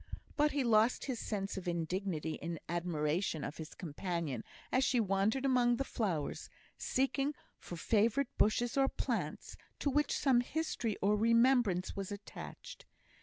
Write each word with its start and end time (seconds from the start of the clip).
But 0.35 0.49
he 0.51 0.63
lost 0.63 1.05
his 1.05 1.19
sense 1.19 1.57
of 1.57 1.67
indignity 1.67 2.33
in 2.41 2.59
admiration 2.67 3.43
of 3.43 3.57
his 3.57 3.75
companion 3.75 4.43
as 4.71 4.83
she 4.83 4.99
wandered 4.99 5.45
among 5.45 5.75
the 5.75 5.83
flowers, 5.83 6.49
seeking 6.75 7.35
for 7.59 7.77
favourite 7.77 8.35
bushes 8.35 8.77
or 8.77 8.87
plants, 8.89 9.57
to 9.77 9.91
which 9.91 10.17
some 10.17 10.41
history 10.41 10.97
or 11.03 11.15
remembrance 11.15 11.95
was 11.95 12.11
attached. 12.11 12.87